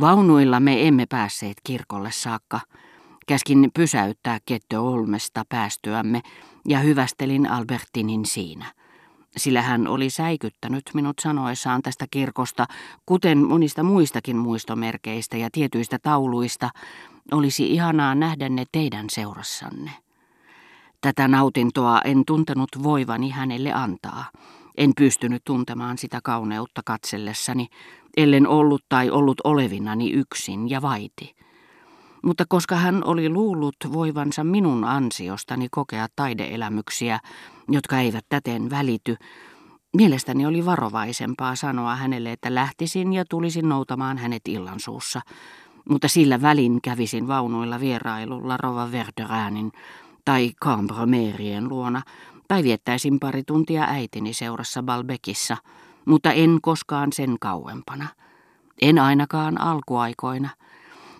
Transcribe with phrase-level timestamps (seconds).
[0.00, 2.60] Vaunuilla me emme päässeet kirkolle saakka.
[3.26, 6.22] Käskin pysäyttää Ketto Olmesta päästyämme
[6.68, 8.72] ja hyvästelin Albertinin siinä.
[9.36, 12.66] Sillä hän oli säikyttänyt minut sanoessaan tästä kirkosta,
[13.06, 16.70] kuten monista muistakin muistomerkeistä ja tietyistä tauluista,
[17.32, 19.90] olisi ihanaa nähdä ne teidän seurassanne.
[21.00, 24.24] Tätä nautintoa en tuntenut voivani hänelle antaa.
[24.76, 27.66] En pystynyt tuntemaan sitä kauneutta katsellessani,
[28.16, 31.36] ellen ollut tai ollut olevinani yksin ja vaiti.
[32.24, 37.18] Mutta koska hän oli luullut voivansa minun ansiostani kokea taideelämyksiä,
[37.68, 39.16] jotka eivät täten välity,
[39.96, 45.20] mielestäni oli varovaisempaa sanoa hänelle, että lähtisin ja tulisin noutamaan hänet illansuussa.
[45.90, 49.72] Mutta sillä välin kävisin vaunuilla vierailulla Rova Verderäänin
[50.24, 52.02] tai Cambromerien luona,
[52.48, 55.56] tai viettäisin pari tuntia äitini seurassa Balbekissa,
[56.06, 58.06] mutta en koskaan sen kauempana.
[58.82, 60.48] En ainakaan alkuaikoina,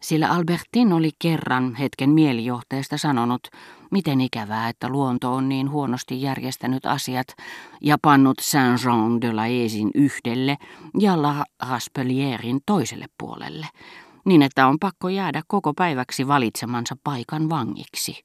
[0.00, 3.48] sillä Albertin oli kerran hetken mielijohteesta sanonut,
[3.90, 7.26] miten ikävää, että luonto on niin huonosti järjestänyt asiat
[7.80, 10.56] ja pannut Saint-Jean de la Esin yhdelle
[10.98, 13.66] ja La Raspelierin toiselle puolelle,
[14.24, 18.24] niin että on pakko jäädä koko päiväksi valitsemansa paikan vangiksi.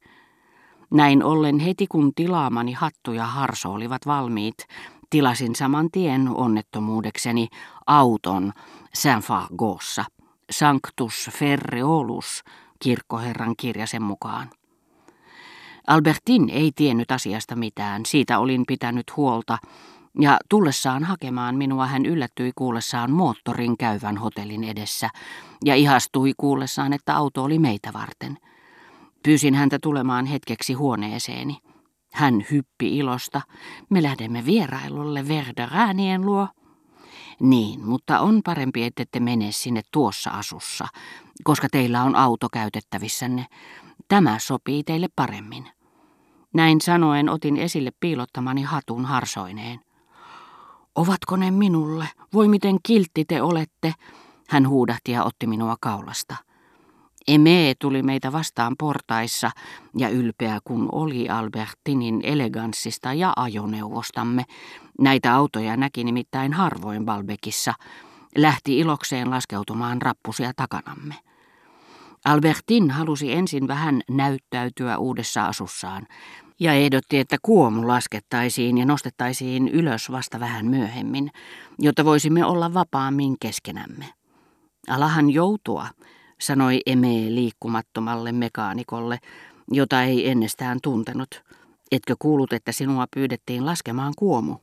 [0.90, 4.56] Näin ollen heti kun tilaamani hattu ja harso olivat valmiit,
[5.14, 7.48] tilasin saman tien onnettomuudekseni
[7.86, 8.52] auton
[8.94, 10.04] Saint-Fargossa,
[10.50, 12.44] Sanctus Ferreolus,
[12.78, 14.50] kirkkoherran kirjasen mukaan.
[15.86, 19.58] Albertin ei tiennyt asiasta mitään, siitä olin pitänyt huolta,
[20.20, 25.10] ja tullessaan hakemaan minua hän yllättyi kuullessaan moottorin käyvän hotellin edessä,
[25.64, 28.38] ja ihastui kuullessaan, että auto oli meitä varten–
[29.24, 31.58] Pyysin häntä tulemaan hetkeksi huoneeseeni.
[32.14, 33.40] Hän hyppi ilosta.
[33.90, 36.48] Me lähdemme vierailulle Verderäänien luo.
[37.40, 40.88] Niin, mutta on parempi, te mene sinne tuossa asussa,
[41.44, 43.46] koska teillä on auto käytettävissänne.
[44.08, 45.68] Tämä sopii teille paremmin.
[46.54, 49.80] Näin sanoen otin esille piilottamani hatun harsoineen.
[50.94, 52.08] Ovatko ne minulle?
[52.32, 53.94] Voi miten kiltti te olette?
[54.48, 56.36] Hän huudahti ja otti minua kaulasta.
[57.28, 59.50] Eme tuli meitä vastaan portaissa,
[59.96, 64.44] ja ylpeä kun oli Albertinin eleganssista ja ajoneuvostamme,
[65.00, 67.74] näitä autoja näki nimittäin harvoin Balbekissa,
[68.36, 71.14] lähti ilokseen laskeutumaan rappusia takanamme.
[72.24, 76.06] Albertin halusi ensin vähän näyttäytyä uudessa asussaan,
[76.60, 81.30] ja ehdotti, että kuomu laskettaisiin ja nostettaisiin ylös vasta vähän myöhemmin,
[81.78, 84.08] jotta voisimme olla vapaammin keskenämme.
[84.88, 85.86] Alahan joutua,
[86.40, 89.18] sanoi Eme liikkumattomalle mekaanikolle,
[89.70, 91.42] jota ei ennestään tuntenut.
[91.92, 94.56] Etkö kuulut, että sinua pyydettiin laskemaan kuomu?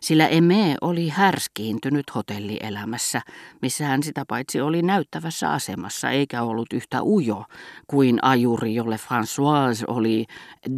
[0.00, 3.20] Sillä Eme oli härskiintynyt hotellielämässä,
[3.62, 7.44] missä hän sitä paitsi oli näyttävässä asemassa, eikä ollut yhtä ujo
[7.86, 10.26] kuin ajuri, jolle Françoise oli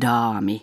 [0.01, 0.63] daami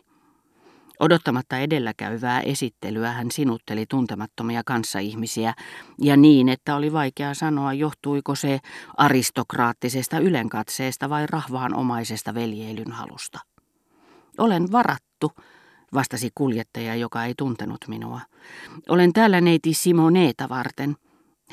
[1.01, 5.53] Odottamatta edelläkäyvää esittelyä hän sinutteli tuntemattomia kanssaihmisiä,
[5.97, 8.59] ja niin, että oli vaikea sanoa, johtuiko se
[8.97, 13.39] aristokraattisesta ylenkatseesta vai rahvaanomaisesta veljeilyn halusta.
[14.38, 15.31] Olen varattu,
[15.94, 18.22] vastasi kuljettaja, joka ei tuntenut minua.
[18.89, 20.95] Olen täällä neiti Simoneeta varten.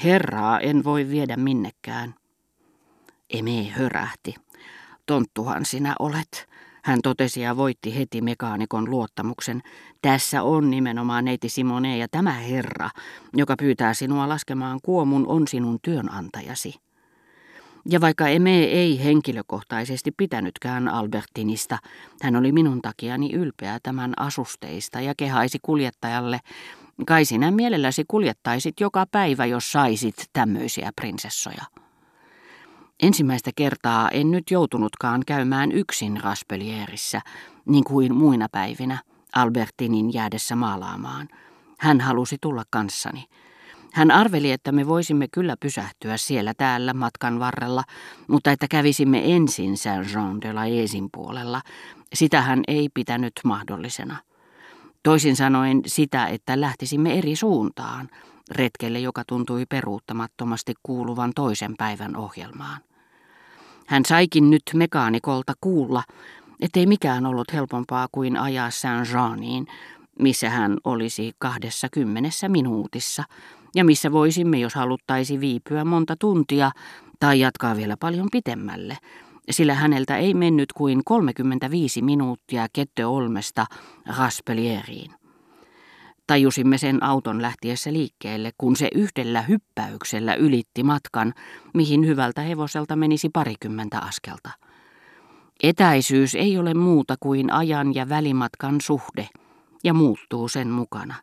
[0.05, 2.15] Herraa en voi viedä minnekään.
[3.31, 4.35] Eme hörähti.
[5.07, 6.49] Tonttuhan sinä olet.
[6.89, 9.63] Hän totesi ja voitti heti mekaanikon luottamuksen.
[10.03, 12.91] Tässä on nimenomaan neiti Simone ja tämä herra,
[13.37, 16.75] joka pyytää sinua laskemaan kuomun, on sinun työnantajasi.
[17.89, 21.79] Ja vaikka Eme ei henkilökohtaisesti pitänytkään Albertinista,
[22.23, 26.41] hän oli minun takiani ylpeä tämän asusteista ja kehaisi kuljettajalle,
[27.07, 31.65] kai sinä mielelläsi kuljettaisit joka päivä, jos saisit tämmöisiä prinsessoja.
[33.03, 37.21] Ensimmäistä kertaa en nyt joutunutkaan käymään yksin Raspelierissä,
[37.65, 38.99] niin kuin muina päivinä,
[39.35, 41.29] Albertinin jäädessä maalaamaan.
[41.79, 43.25] Hän halusi tulla kanssani.
[43.93, 47.85] Hän arveli, että me voisimme kyllä pysähtyä siellä täällä matkan varrella,
[48.29, 51.63] mutta että kävisimme ensin Saint-Jean de la Esin puolella.
[52.15, 54.17] Sitä hän ei pitänyt mahdollisena.
[55.03, 58.09] Toisin sanoen sitä, että lähtisimme eri suuntaan,
[58.51, 62.81] retkelle, joka tuntui peruuttamattomasti kuuluvan toisen päivän ohjelmaan.
[63.87, 66.03] Hän saikin nyt mekaanikolta kuulla,
[66.61, 69.67] ettei mikään ollut helpompaa kuin ajaa Saint-Jeaniin,
[70.19, 73.25] missä hän olisi kahdessa kymmenessä minuutissa,
[73.75, 76.71] ja missä voisimme, jos haluttaisi viipyä monta tuntia
[77.21, 78.97] tai jatkaa vielä paljon pitemmälle,
[79.51, 83.67] sillä häneltä ei mennyt kuin 35 minuuttia Ketteolmesta
[84.19, 85.18] Raspelieriin.
[86.29, 91.35] Tajusimme sen auton lähtiessä liikkeelle, kun se yhdellä hyppäyksellä ylitti matkan,
[91.75, 94.51] mihin hyvältä hevoselta menisi parikymmentä askelta.
[95.63, 99.29] Etäisyys ei ole muuta kuin ajan ja välimatkan suhde,
[99.85, 101.15] ja muuttuu sen mukana.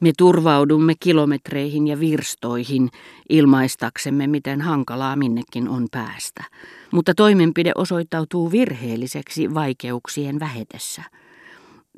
[0.00, 2.88] Me turvaudumme kilometreihin ja virstoihin
[3.28, 6.44] ilmaistaksemme, miten hankalaa minnekin on päästä.
[6.92, 11.02] Mutta toimenpide osoittautuu virheelliseksi vaikeuksien vähetessä.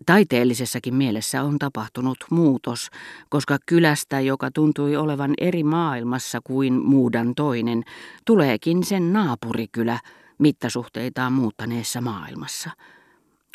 [0.06, 2.88] Taiteellisessakin mielessä on tapahtunut muutos,
[3.28, 7.82] koska kylästä, joka tuntui olevan eri maailmassa kuin muudan toinen,
[8.24, 9.98] tuleekin sen naapurikylä
[10.38, 12.70] mittasuhteitaan muuttaneessa maailmassa.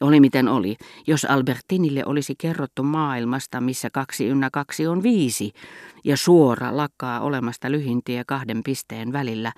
[0.02, 0.76] Oli miten oli,
[1.08, 5.52] jos Albertinille olisi kerrottu maailmasta, missä kaksi ynnä kaksi on viisi,
[6.04, 9.52] ja suora lakkaa olemasta lyhintiä kahden pisteen välillä,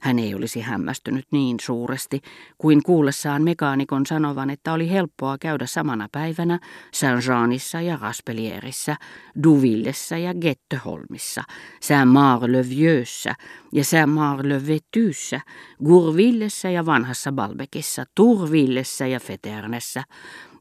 [0.00, 2.20] hän ei olisi hämmästynyt niin suuresti
[2.58, 6.58] kuin kuullessaan mekaanikon sanovan, että oli helppoa käydä samana päivänä
[6.92, 8.96] Saint-Jeanissa ja Raspelierissä,
[9.42, 11.42] Duvillessa ja Getteholmissa,
[11.80, 13.34] Saint-Marc-le-Vieuxssä
[13.72, 15.40] ja Saint-Marc-le-Vetyssä,
[15.84, 20.02] Gourvillessä ja vanhassa Balbekissa, Tourvillessä ja Feternessä,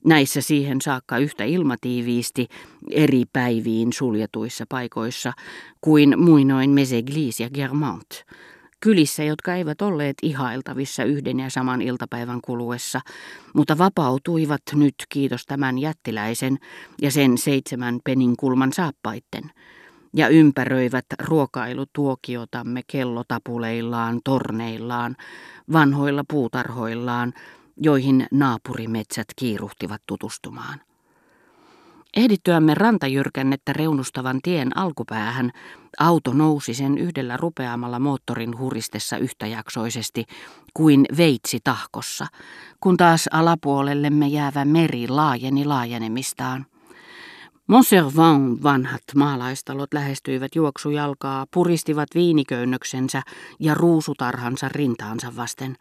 [0.05, 2.47] näissä siihen saakka yhtä ilmatiiviisti
[2.91, 5.33] eri päiviin suljetuissa paikoissa
[5.81, 8.25] kuin muinoin Meseglis ja Germant
[8.85, 13.01] kylissä, jotka eivät olleet ihailtavissa yhden ja saman iltapäivän kuluessa,
[13.53, 16.57] mutta vapautuivat nyt kiitos tämän jättiläisen
[17.01, 19.43] ja sen seitsemän penin kulman saappaitten,
[20.15, 25.15] ja ympäröivät ruokailutuokiotamme kellotapuleillaan, torneillaan,
[25.73, 27.33] vanhoilla puutarhoillaan,
[27.77, 30.81] joihin naapurimetsät kiiruhtivat tutustumaan.
[32.15, 35.51] Ehdittyämme rantajyrkännettä reunustavan tien alkupäähän,
[35.99, 40.25] auto nousi sen yhdellä rupeamalla moottorin huristessa yhtäjaksoisesti
[40.73, 42.27] kuin veitsi tahkossa,
[42.79, 46.65] kun taas alapuolellemme jäävä meri laajeni laajenemistaan.
[47.67, 53.21] Monservant vanhat maalaistalot lähestyivät juoksujalkaa, puristivat viiniköynnöksensä
[53.59, 55.75] ja ruusutarhansa rintaansa vasten.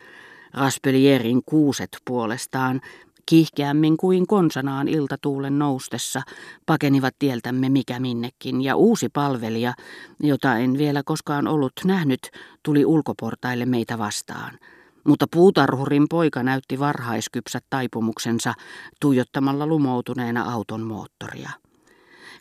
[0.55, 2.81] Raspelierin kuuset puolestaan
[3.27, 6.23] Kiihkeämmin kuin konsanaan iltatuulen noustessa
[6.67, 9.75] pakenivat tieltämme mikä minnekin, ja uusi palvelija,
[10.21, 12.31] jota en vielä koskaan ollut nähnyt,
[12.63, 14.59] tuli ulkoportaille meitä vastaan.
[15.05, 18.55] Mutta puutarhurin poika näytti varhaiskypsät taipumuksensa
[19.01, 21.51] tuijottamalla lumoutuneena auton moottoria.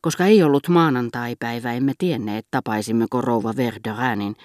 [0.01, 4.35] Koska ei ollut maanantaipäivä, emme tienneet tapaisimmeko rouva Verderanin,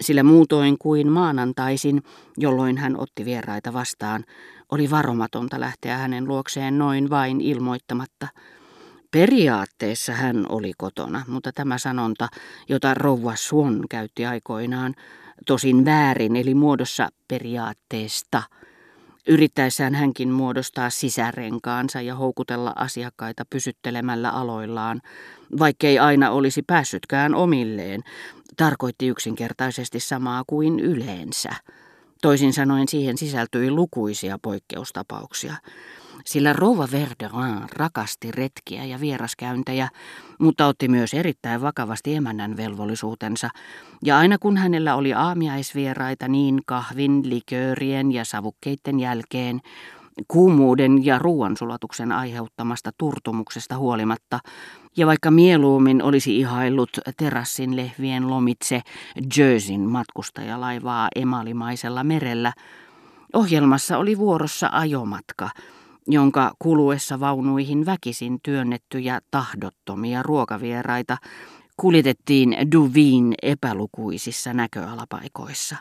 [0.00, 2.02] sillä muutoin kuin maanantaisin,
[2.36, 4.24] jolloin hän otti vieraita vastaan,
[4.72, 8.28] oli varomatonta lähteä hänen luokseen noin vain ilmoittamatta.
[9.10, 12.28] Periaatteessa hän oli kotona, mutta tämä sanonta,
[12.68, 14.94] jota rouva Suon käytti aikoinaan,
[15.46, 18.42] tosin väärin eli muodossa periaatteesta,
[19.28, 25.00] yrittäessään hänkin muodostaa sisärenkaansa ja houkutella asiakkaita pysyttelemällä aloillaan,
[25.58, 28.00] vaikkei aina olisi päässytkään omilleen,
[28.56, 31.50] tarkoitti yksinkertaisesti samaa kuin yleensä.
[32.22, 35.54] Toisin sanoen siihen sisältyi lukuisia poikkeustapauksia,
[36.24, 39.88] sillä Rova Verderin rakasti retkiä ja vieraskäyntejä,
[40.38, 43.50] mutta otti myös erittäin vakavasti emännän velvollisuutensa,
[44.04, 49.60] ja aina kun hänellä oli aamiaisvieraita niin kahvin, liköörien ja savukkeiden jälkeen,
[50.28, 54.40] kuumuuden ja ruoansulatuksen aiheuttamasta turtumuksesta huolimatta,
[54.98, 58.80] ja vaikka mieluummin olisi ihaillut terassin lehvien lomitse
[59.36, 62.52] Jerseyn matkustajalaivaa emalimaisella merellä,
[63.32, 65.50] ohjelmassa oli vuorossa ajomatka,
[66.06, 71.16] jonka kuluessa vaunuihin väkisin työnnettyjä tahdottomia ruokavieraita
[71.76, 75.76] kuljetettiin Duvin epälukuisissa näköalapaikoissa.